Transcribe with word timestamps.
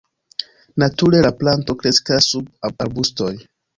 Nature 0.83 1.21
la 1.27 1.31
planto 1.43 1.77
kreskas 1.83 2.31
sub 2.33 2.51
arbustoj. 2.71 3.33